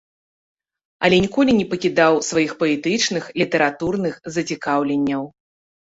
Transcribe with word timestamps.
Але 1.07 1.19
ніколі 1.25 1.51
не 1.59 1.67
пакідаў 1.75 2.13
сваіх 2.29 2.51
паэтычных, 2.65 3.23
літаратурных 3.45 4.13
зацікаўленняў. 4.41 5.23